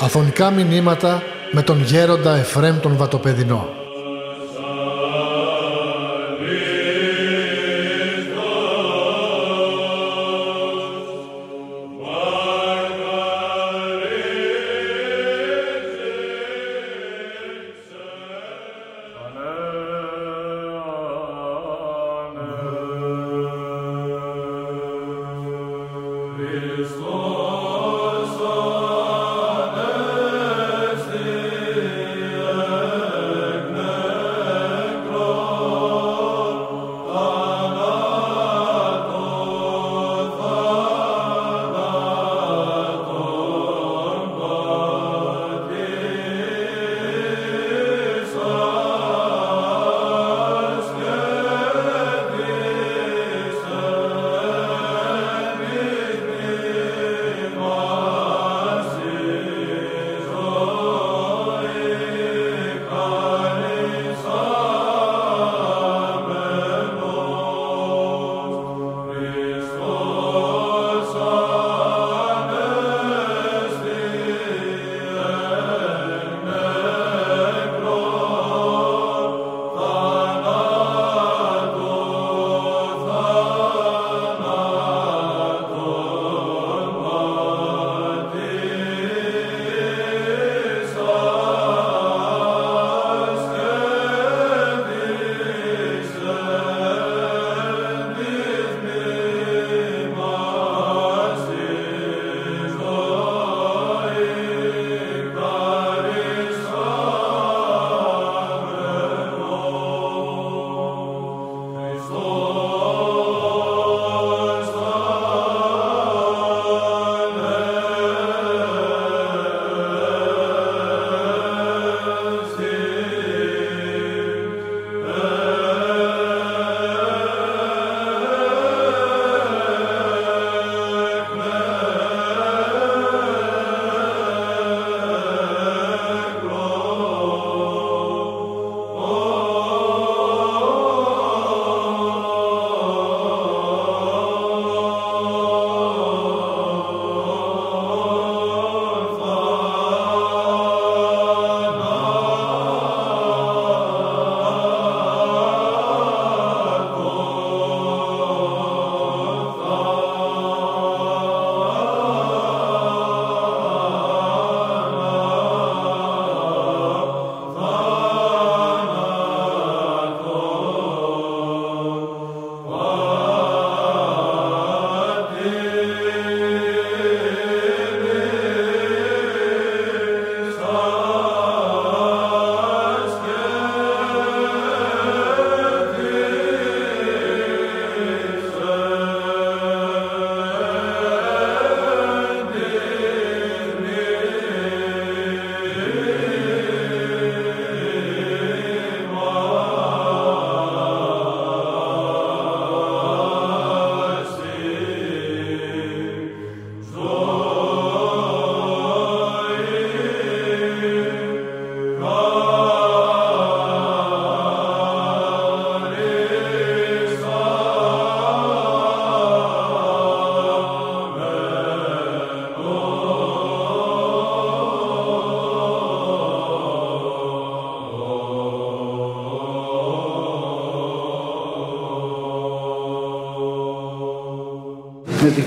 [0.00, 1.22] Αφωνικά μηνύματα
[1.52, 3.68] με τον γέροντα Εφρέμ τον Βατοπεδινό.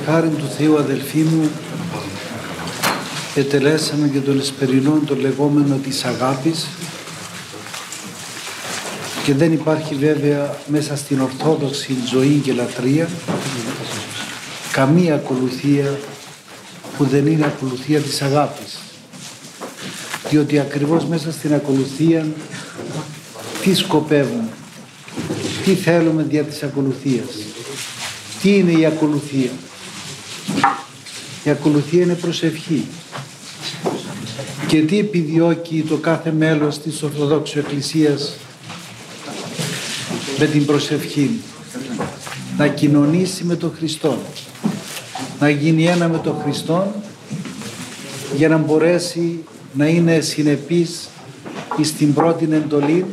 [0.06, 1.50] Χάρη του Θεού αδελφοί μου
[3.36, 6.68] ετελέσαμε και τον εσπερινό το λεγόμενο της αγάπης.
[9.24, 13.10] Και δεν υπάρχει βέβαια μέσα στην ορθόδοξη ζωή και λατρεία
[14.72, 16.00] καμία ακολουθία
[16.98, 18.78] που δεν είναι ακολουθία της αγάπης.
[20.30, 22.26] Διότι ακριβώς μέσα στην ακολουθία
[23.62, 24.50] τι σκοπεύουμε
[25.64, 27.28] τι θέλουμε δια της ακολουθίας.
[28.42, 29.50] Τι είναι η ακολουθία;
[31.44, 32.88] Η ακολουθία είναι προσευχή.
[34.68, 38.36] Και τι επιδιώκει το κάθε μέλος της Ορθοδόξου Εκκλησίας
[40.40, 41.30] με την προσευχή;
[42.58, 44.18] Να κοινωνήσει με τον Χριστό.
[45.40, 46.94] Να γίνει ένα με τον Χριστό
[48.36, 51.10] για να μπορέσει να είναι συνεπής
[51.82, 53.06] στην πρώτη εντολή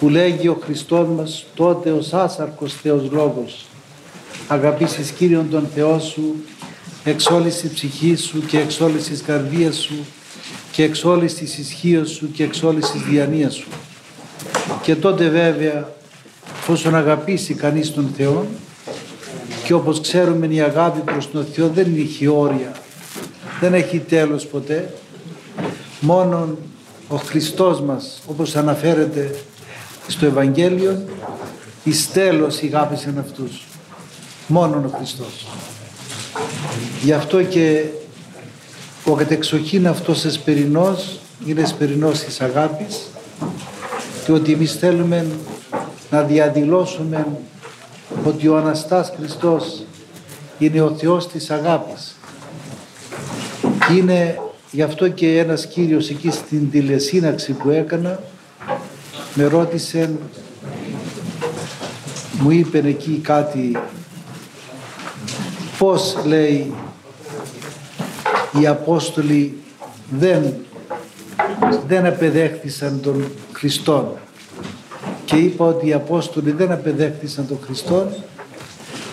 [0.00, 3.66] που λέγει ο Χριστός μας τότε ο άσαρκος Θεός Λόγος
[4.48, 6.34] αγαπήσεις Κύριον τον Θεό σου
[7.08, 10.04] εξ όλης της ψυχής σου και εξ όλης της καρδίας σου
[10.72, 13.68] και εξ όλης της ισχύως σου και εξ όλης της διανοίας σου.
[14.82, 15.88] Και τότε βέβαια
[16.58, 18.46] εφόσον αγαπήσει κανείς τον Θεό
[19.64, 22.72] και όπως ξέρουμε η αγάπη προς τον Θεό δεν έχει όρια,
[23.60, 24.94] δεν έχει τέλος ποτέ.
[26.00, 26.58] Μόνον
[27.08, 29.34] ο Χριστός μας όπως αναφέρεται
[30.08, 31.04] στο Ευαγγέλιο
[31.84, 33.62] εις τέλος αγάπησε αυτούς.
[34.46, 35.46] Μόνον ο Χριστός.
[37.02, 37.84] Γι' αυτό και
[39.04, 43.00] ο κατεξοχήν αυτός εσπερινός είναι εσπερινός της αγάπης
[44.24, 45.26] και ότι εμείς θέλουμε
[46.10, 47.26] να διαδηλώσουμε
[48.24, 49.82] ότι ο Αναστάς Χριστός
[50.58, 52.16] είναι ο Θεός της αγάπης.
[53.96, 54.40] Είναι
[54.70, 58.20] γι' αυτό και ένας κύριος εκεί στην τηλεσύναξη που έκανα
[59.34, 60.10] με ρώτησε,
[62.40, 63.76] μου είπε εκεί κάτι
[65.78, 66.74] πώς λέει
[68.60, 69.58] οι Απόστολοι
[70.10, 70.54] δεν,
[71.86, 74.06] δεν απεδέχθησαν τον Χριστόν
[75.24, 78.08] και είπα ότι οι Απόστολοι δεν απεδέχθησαν τον Χριστό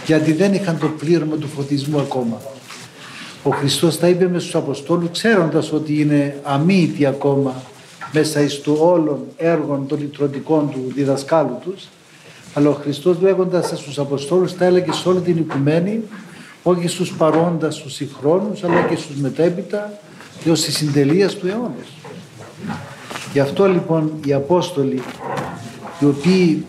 [0.06, 2.42] γιατί δεν είχαν το πλήρωμα του φωτισμού ακόμα.
[3.44, 7.63] Ο Χριστός τα είπε μες στους Αποστόλους ξέροντας ότι είναι αμύητοι ακόμα
[8.12, 11.88] μέσα εις του όλων έργων των λυτρωτικών του διδασκάλου τους
[12.54, 16.04] αλλά ο Χριστός λέγοντας στους Αποστόλους τα έλεγε σε όλη την οικουμένη
[16.63, 19.94] όχι στους παρόντας στους συγχρόνους αλλά και στους μετέπειτα
[20.45, 21.75] έως τη συντελείας του αιώνα.
[23.33, 25.01] Γι' αυτό λοιπόν οι Απόστολοι
[26.00, 26.65] οι οποίοι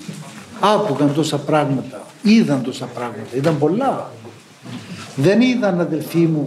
[0.61, 4.11] άκουγαν τόσα πράγματα, είδαν τόσα πράγματα, είδαν πολλά.
[5.17, 6.47] Δεν είδαν αδελφοί μου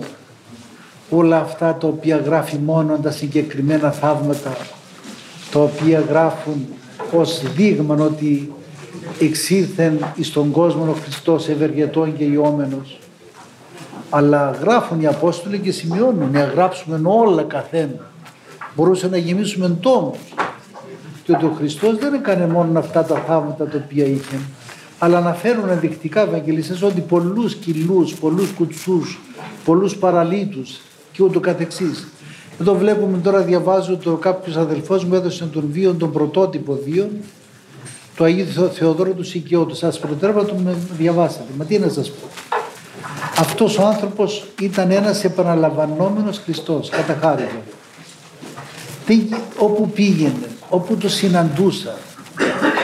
[1.09, 4.57] όλα αυτά τα οποία γράφει μόνο τα συγκεκριμένα θαύματα
[5.51, 6.67] τα οποία γράφουν
[7.11, 8.53] ως δείγμα ότι
[9.19, 12.99] εξήλθεν εις τον κόσμο ο Χριστός ευεργετών και ιόμενος
[14.09, 18.11] αλλά γράφουν οι Απόστολοι και σημειώνουν να γράψουμε όλα καθένα
[18.75, 20.17] μπορούσε να γεμίσουμε τόμους
[21.23, 24.39] και ότι ο Χριστός δεν έκανε μόνο αυτά τα θαύματα τα οποία είχε
[24.99, 29.19] αλλά αναφέρουν ενδεικτικά ευαγγελιστές ότι πολλούς κυλούς, πολλούς κουτσούς,
[29.65, 30.79] πολλούς παραλίτους
[31.11, 32.07] και ούτω καθεξής.
[32.61, 37.09] Εδώ βλέπουμε τώρα διαβάζω το κάποιος αδελφός μου έδωσε τον βίο, τον πρωτότυπο βίο
[38.15, 39.75] το Αγίου Θεοδόρου του Σικαιώτου.
[39.75, 40.55] Σας προτρέπω να το
[40.97, 41.45] διαβάσετε.
[41.57, 42.56] Μα τι να σας πω.
[43.39, 47.47] Αυτός ο άνθρωπος ήταν ένας επαναλαμβανόμενος Χριστός, κατά χάρη
[49.57, 51.95] Όπου πήγαινε, όπου το συναντούσα,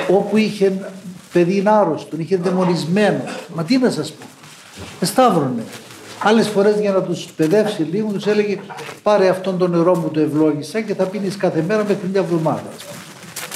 [0.09, 0.91] όπου είχε
[1.33, 3.23] παιδί άρρωστο, είχε δαιμονισμένο.
[3.55, 4.25] Μα τι να σας πω.
[4.99, 5.63] Εσταύρωνε.
[6.23, 8.59] Άλλες φορές για να τους παιδεύσει λίγο τους έλεγε
[9.03, 12.69] πάρε αυτόν τον νερό μου το ευλόγησα και θα πίνεις κάθε μέρα μέχρι μια εβδομάδα.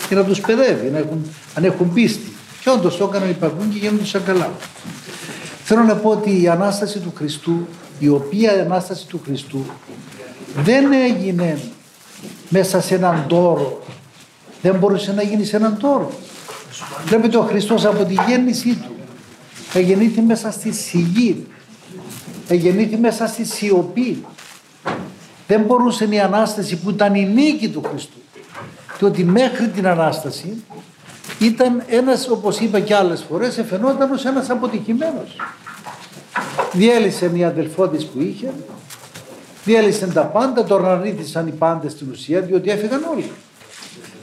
[0.09, 2.31] Και να τους παιδεύει, να έχουν, αν έχουν πίστη.
[2.61, 4.49] Και όντως το έκαναν οι παγκούν και γίνονται καλά.
[5.69, 7.67] Θέλω να πω ότι η Ανάσταση του Χριστού,
[7.99, 9.65] η οποία η Ανάσταση του Χριστού
[10.55, 11.59] δεν έγινε
[12.49, 13.83] μέσα σε έναν τόρο.
[14.61, 16.11] Δεν μπορούσε να γίνει σε έναν τόρο.
[17.05, 18.95] Βλέπετε ο Χριστός από τη γέννησή του
[19.73, 21.47] εγεννήθη μέσα στη σιγή,
[22.47, 24.25] εγεννήθη μέσα στη σιωπή.
[25.47, 28.17] Δεν μπορούσε η Ανάσταση που ήταν η νίκη του Χριστού
[28.97, 30.63] και ότι μέχρι την Ανάσταση
[31.39, 35.35] ήταν ένας όπως είπα και άλλες φορές εφαινόταν ως ένας αποτυχημένος.
[36.73, 38.53] Διέλυσε μια αδελφό που είχε
[39.67, 43.31] διέλυσαν τα πάντα, τον αρνήθησαν οι πάντες στην ουσία διότι έφυγαν όλοι.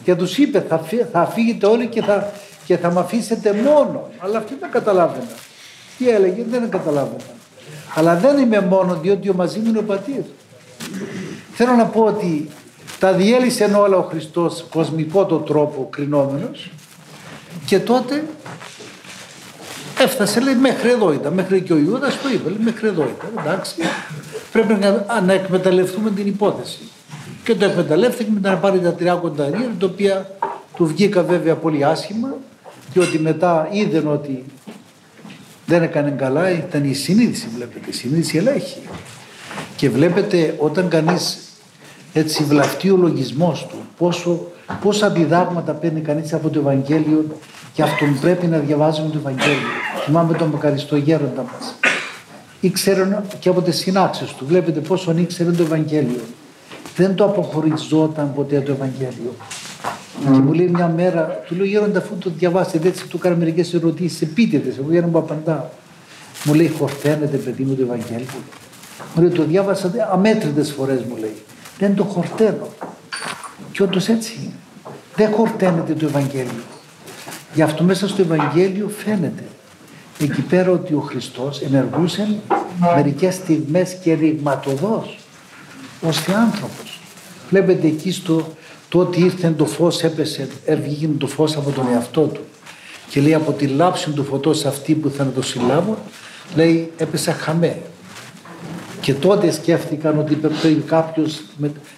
[0.04, 2.32] Και τους είπε θα, θα φύγετε όλοι και θα,
[2.64, 4.08] και θα με αφήσετε μόνο.
[4.18, 5.28] Αλλά αυτοί δεν καταλάβαιναν.
[5.98, 7.34] Τι έλεγε, δεν καταλάβαιναν.
[7.94, 10.22] Αλλά δεν είμαι μόνο διότι ο μαζί μου είναι ο πατήρ.
[11.52, 12.48] Θέλω να πω ότι
[12.98, 16.70] τα διέλυσε όλα ο Χριστός κοσμικό το τρόπο κρινόμενος
[17.64, 18.24] και τότε
[19.98, 23.44] έφτασε λέει μέχρι εδώ ήταν, μέχρι και ο Ιούδας το είπε, λέει, μέχρι εδώ ήταν,
[23.44, 23.74] εντάξει
[24.52, 26.78] πρέπει να, να εκμεταλλευτούμε την υπόθεση.
[27.44, 30.30] Και το εκμεταλλεύτηκε μετά να πάρει τα τρία κονταρία, τα οποία
[30.76, 32.36] του βγήκα βέβαια πολύ άσχημα,
[32.92, 34.44] διότι μετά είδε ότι
[35.66, 38.78] δεν έκανε καλά, ήταν η συνείδηση βλέπετε, η συνείδηση ελέγχει.
[39.76, 41.38] Και βλέπετε όταν κανείς
[42.12, 44.46] έτσι βλαφτεί ο λογισμός του, πόσο,
[44.82, 47.26] πόσα διδάγματα παίρνει κανείς από το Ευαγγέλιο
[47.72, 49.68] και αυτόν πρέπει να διαβάζουμε το Ευαγγέλιο.
[50.04, 51.74] Θυμάμαι τον Μακαριστό Γέροντα μας
[52.66, 54.46] ήξερε και από τις συνάξεις του.
[54.46, 56.20] Βλέπετε πόσο ήξερε το Ευαγγέλιο.
[56.96, 59.34] Δεν το αποχωριζόταν ποτέ το Ευαγγέλιο.
[59.34, 60.32] Mm.
[60.32, 63.74] Και μου λέει μια μέρα, του λέω γέροντα αφού το διαβάσετε έτσι του κάνω μερικές
[63.74, 65.64] ερωτήσεις επίτηδες, εγώ για να μου απαντάω.
[66.44, 68.26] Μου λέει χορταίνεται παιδί μου το Ευαγγέλιο.
[69.14, 71.36] Μου λέει το διάβασα αμέτρητες φορές μου λέει.
[71.78, 72.68] Δεν το χορταίνω.
[73.72, 74.54] Και όντως έτσι είναι.
[75.16, 76.62] Δεν χορταίνεται το Ευαγγέλιο.
[77.54, 79.44] Γι' αυτό μέσα στο Ευαγγέλιο φαίνεται
[80.18, 82.36] εκεί πέρα ότι ο Χριστός ενεργούσε
[82.94, 85.18] μερικές στιγμές και ρηγματοδός
[86.00, 87.00] ως θεάνθρωπος.
[87.50, 88.46] Βλέπετε εκεί στο
[88.88, 92.40] το ότι ήρθε το φως έπεσε, έβγαινε το φως από τον εαυτό του
[93.08, 95.98] και λέει από τη λάψη του φωτός αυτή που θα το συλλάβω
[96.54, 97.78] λέει έπεσε χαμέ
[99.00, 101.42] και τότε σκέφτηκαν ότι πρέπει κάποιος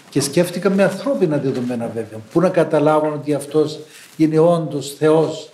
[0.08, 2.18] και σκέφτηκαν με ανθρώπινα δεδομένα βέβαια.
[2.32, 3.78] Που να καταλάβουν ότι αυτός
[4.16, 5.50] είναι όντως Θεός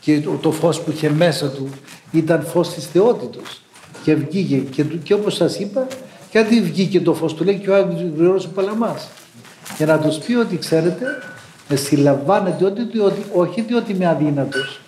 [0.00, 1.68] και το φως που είχε μέσα του
[2.12, 3.60] ήταν φως της θεότητος.
[4.02, 5.86] Και βγήκε και, και όπως σας είπα
[6.30, 9.08] γιατί βγήκε το φως του λέει και ο Άγιος Γρηγορός ο Παλαμάς.
[9.76, 11.06] Για να τους πει ότι ξέρετε
[11.68, 14.80] με συλλαμβάνετε ότι, ότι, όχι διότι είμαι αδύνατος.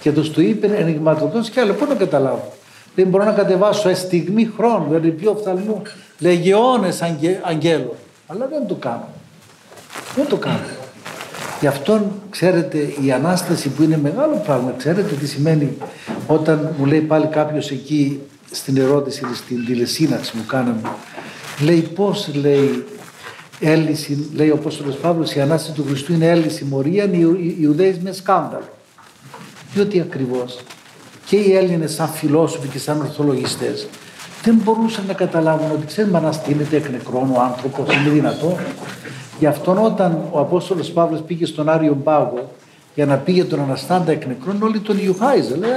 [0.00, 2.52] Και τους του είπε ενηγματοδός και άλλο πού να καταλάβω
[2.98, 5.82] δεν μπορώ να κατεβάσω στιγμή χρόνου, ερυπείο οφθαλμού,
[6.18, 7.96] λεγεώνες αγγε, αγγέλων.
[8.30, 9.08] Αλλά δεν το κάνω.
[10.14, 10.66] Δεν το κάνω.
[11.60, 15.76] Γι' αυτό ξέρετε η Ανάσταση που είναι μεγάλο πράγμα, ξέρετε τι σημαίνει
[16.26, 18.20] όταν μου λέει πάλι κάποιος εκεί
[18.50, 20.80] στην ερώτηση, στην τηλεσύναξη μου κάναμε,
[21.60, 22.84] λέει πώς λέει
[23.60, 28.12] έλυση, λέει ο Απόστολος Παύλος, η Ανάσταση του Χριστού είναι έλυση μορία, οι Ιουδαίοι με
[28.12, 28.68] σκάνδαλο.
[29.74, 30.60] Διότι ακριβώς
[31.26, 33.88] και οι Έλληνες σαν φιλόσοφοι και σαν ορθολογιστές
[34.42, 38.56] δεν μπορούσαν να καταλάβουν ότι ξέρεις να στείνεται εκ νεκρών ο άνθρωπος, είναι δυνατό.
[39.38, 42.50] Γι' αυτό όταν ο Απόστολος Παύλος πήγε στον Άριο Πάγο
[42.94, 45.56] για να πήγε τον Αναστάντα εκ νεκρών όλοι τον Ιουχάιζε.
[45.56, 45.70] Λέει,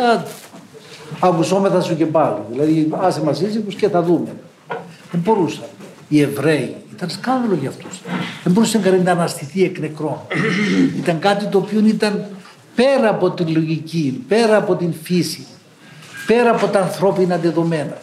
[1.20, 2.36] ακουσόμεθα σου και πάλι.
[2.51, 4.36] Δηλαδή, άσε μας ήσυχους και θα δούμε.
[5.12, 5.63] Δεν μπορούσαν.
[6.08, 8.01] Οι Εβραίοι ήταν σκάνδαλο για αυτούς.
[8.44, 10.18] Δεν μπορούσε κανένα να αναστηθεί εκ νεκρών.
[10.98, 12.25] ήταν κάτι το οποίο ήταν
[12.75, 15.48] πέρα από την λογική, πέρα από την φύση,
[16.27, 17.98] πέρα από τα ανθρώπινα δεδομένα.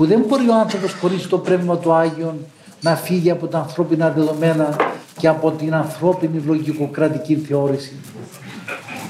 [0.00, 2.38] Που δεν μπορεί ο άνθρωπος χωρίς το πνεύμα του Άγιον
[2.80, 4.76] να φύγει από τα ανθρώπινα δεδομένα
[5.18, 7.92] και από την ανθρώπινη λογικοκρατική θεώρηση.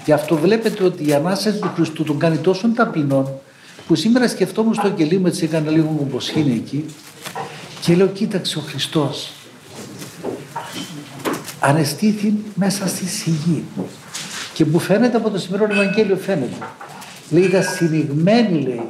[0.05, 3.29] Γι' αυτό βλέπετε ότι η Ανάσταση του Χριστού τον κάνει τόσο ταπεινών
[3.87, 6.85] που σήμερα σκεφτόμουν στο κελί μου έτσι έκανα λίγο όπως είναι εκεί
[7.81, 9.33] και λέω κοίταξε ο Χριστός
[11.61, 13.65] ανεστήθη μέσα στη σιγή
[14.55, 16.57] και που φαίνεται από το σημερινό Ευαγγέλιο φαίνεται.
[17.31, 18.83] Λέει ήταν συνηγμένοι λέει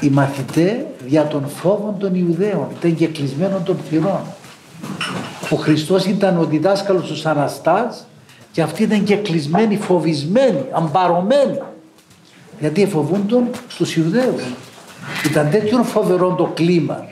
[0.00, 4.20] οι μαθητέ δια των φόβων των Ιουδαίων, ήταν και κλεισμένων των θυρών.
[5.50, 8.06] Ο Χριστός ήταν ο διδάσκαλος του Αναστάς
[8.52, 11.58] και αυτοί ήταν και κλεισμένοι, φοβισμένοι, αμπαρωμένοι.
[12.60, 13.48] Γιατί φοβούν τον
[13.78, 14.42] τους Ιουδαίους.
[15.30, 17.06] Ήταν τέτοιο φοβερό το κλίμα.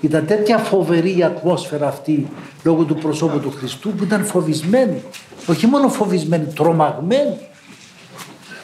[0.00, 2.26] Ήταν τέτοια φοβερή η ατμόσφαιρα αυτή
[2.62, 5.02] λόγω του προσώπου του Χριστού που ήταν φοβισμένοι
[5.46, 7.38] όχι μόνο φοβισμένοι, τρομαγμένοι.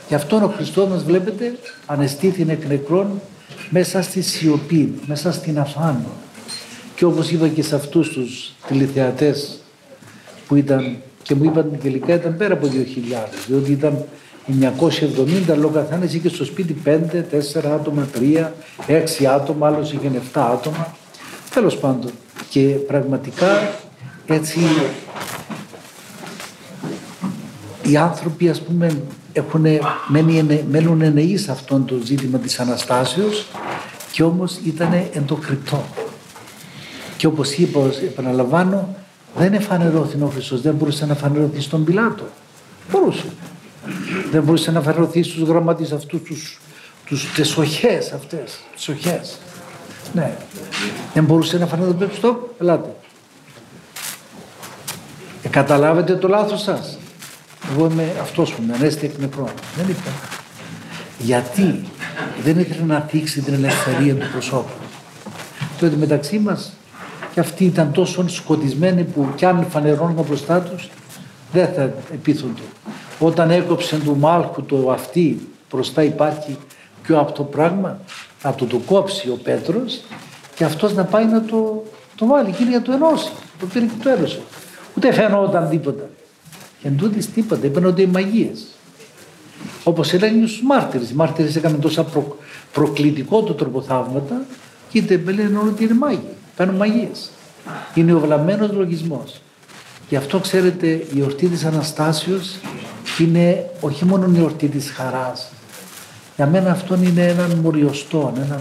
[0.09, 3.21] Γι' αυτό ο Χριστός μας βλέπετε ανεστήθη εκ νεκρών
[3.69, 6.11] μέσα στη σιωπή, μέσα στην αφάνεια.
[6.95, 9.59] Και όπως είπα και σε αυτούς τους τηλεθεατές
[10.47, 12.71] που ήταν και μου είπαν τελικά ήταν πέρα από 2.000
[13.47, 14.05] διότι ήταν
[14.47, 16.91] 970 λόγω καθένας είχε στο σπίτι 5,
[17.61, 18.53] 4 άτομα, 3,
[18.87, 20.97] 6 άτομα, άλλος είχε 7 άτομα.
[21.55, 22.11] Τέλος πάντων
[22.49, 23.73] και πραγματικά
[24.27, 24.61] έτσι
[27.83, 29.67] οι άνθρωποι ας πούμε έχουν,
[30.69, 33.47] μένουν εννοεί σε αυτό το ζήτημα της Αναστάσεως
[34.13, 35.85] και όμως ήταν εν το κρυπτό.
[37.17, 38.97] Και όπως είπα, επαναλαμβάνω,
[39.37, 42.25] δεν εφανερώθη ο Χριστός, δεν μπορούσε να φανερωθεί στον Πιλάτο.
[42.91, 43.25] Μπορούσε.
[44.31, 46.61] Δεν μπορούσε να φανερωθεί στους γραμματείς αυτούς τους,
[47.07, 49.39] τους τεσοχές αυτές, τις
[50.13, 50.37] Ναι.
[51.15, 52.95] Δεν μπορούσε να φανερωθεί στο, ελάτε.
[55.43, 57.00] Ε, καταλάβετε το λάθος σας.
[57.73, 59.51] Εγώ είμαι αυτός που με ανέστη εκ νεκρών.
[59.77, 60.11] Δεν είπα.
[61.19, 61.81] Γιατί
[62.43, 64.73] δεν ήθελε να θίξει την ελευθερία του προσώπου.
[65.81, 66.73] Τότε μεταξύ μας
[67.35, 70.89] και αυτοί ήταν τόσο σκοτισμένοι που κι αν φανερώνουν μπροστά τους
[71.53, 72.63] δεν θα επίθονται.
[73.19, 76.59] Όταν έκοψε του μάλχου το αυτή μπροστά υπάρχει
[77.03, 77.99] πιο από το πράγμα
[78.43, 80.01] να το το κόψει ο Πέτρος
[80.55, 81.83] και αυτός να πάει να το,
[82.17, 83.31] το βάλει και να το ενώσει.
[83.59, 84.41] Το πήρε και το έδωσε.
[84.97, 86.09] Ούτε φαινόταν τίποτα.
[86.81, 88.67] Και εν τούτης τίποτα, είπαν ότι είναι μαγείες.
[89.85, 91.11] Όπως έλεγαν στους μάρτυρες.
[91.11, 92.37] Οι μάρτυρες έκαναν τόσα προ,
[92.73, 94.43] προκλητικό το τρόπο θαύματα
[94.89, 96.29] και οι τεμπελοί όλοι ότι είναι μάγοι.
[96.57, 97.31] Κάνουν μαγείες.
[97.95, 99.41] Είναι ο βλαμμένος λογισμός.
[100.09, 102.59] Γι' αυτό ξέρετε η ορτή της Αναστάσεως
[103.19, 105.53] είναι όχι μόνο η ορτή της χαράς.
[106.37, 108.61] Για μένα αυτό είναι έναν μοριοστό, έναν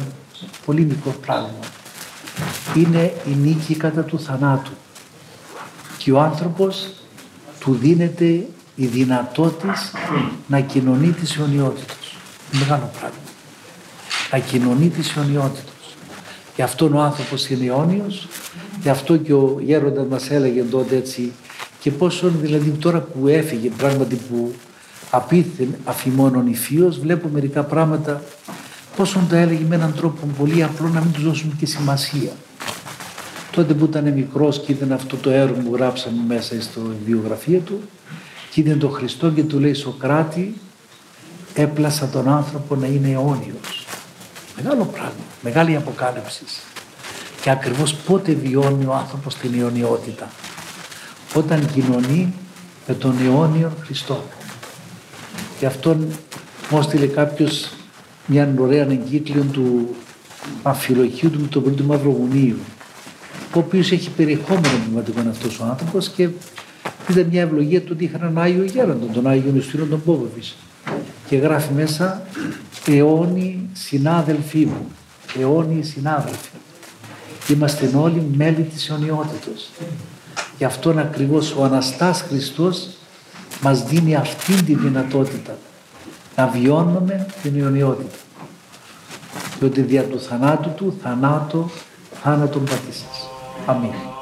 [0.66, 1.60] πολύ μικρό πράγμα.
[2.76, 4.72] Είναι η νίκη κατά του θανάτου.
[5.98, 6.99] Και ο άνθρωπος
[7.60, 9.76] του δίνεται η δυνατότητα
[10.48, 12.16] να κοινωνεί της αιωνιότητας.
[12.52, 13.18] Μεγάλο πράγμα.
[14.32, 15.96] Να κοινωνεί της αιωνιότητας.
[16.56, 18.28] Γι' αυτό ο άνθρωπος είναι αιώνιος,
[18.82, 21.32] γι' αυτό και ο γέροντας μας έλεγε τότε έτσι
[21.80, 24.54] και πόσο δηλαδή τώρα που έφυγε πράγματι που
[25.10, 28.24] απίθεν αφημόνων υφίος βλέπω μερικά πράγματα
[28.96, 32.32] πόσο τα έλεγε με έναν τρόπο πολύ απλό να μην τους δώσουμε και σημασία.
[33.60, 37.82] Τότε που ήταν μικρός και είδαν αυτό το έργο που γράψαμε μέσα στο βιογραφία του
[38.52, 40.54] και είδαν τον Χριστό και του λέει Σοκράτη
[41.54, 43.86] έπλασα τον άνθρωπο να είναι αιώνιος.
[44.56, 46.44] Μεγάλο πράγμα, μεγάλη αποκάλυψη.
[47.42, 50.30] Και ακριβώς πότε βιώνει ο άνθρωπος την αιωνιότητα.
[51.34, 52.34] Όταν κοινωνεί
[52.88, 54.24] με τον αιώνιο Χριστό.
[55.60, 56.08] Γι' αυτόν
[56.70, 57.70] μου έστειλε κάποιος
[58.26, 59.96] μια ωραία εγκύκλιο του
[60.64, 62.58] αφιλοχείου του με τον πρώτο Μαυρογουνίου
[63.54, 66.30] ο οποίος έχει περιεχόμενο πνευματικό αυτός ο άνθρωπος και
[67.10, 70.42] ήταν μια ευλογία του ότι είχαν έναν Άγιο Γέροντο, τον Άγιο Ιωστίνο τον Πόποβη.
[71.28, 72.22] Και γράφει μέσα
[72.88, 74.88] αιώνιοι συνάδελφοί μου,
[75.40, 76.50] αιώνιοι συνάδελφοι.
[77.50, 79.70] Είμαστε όλοι μέλη της αιωνιότητος.
[80.58, 82.88] Γι' αυτόν ακριβώς ο Αναστάς Χριστός
[83.62, 85.58] μας δίνει αυτή τη δυνατότητα
[86.36, 88.16] να βιώνουμε την αιωνιότητα.
[89.60, 91.70] Διότι δια του θανάτου του, θανάτο,
[92.24, 93.39] θάνατον πατήσας.
[93.68, 94.19] 阿弥。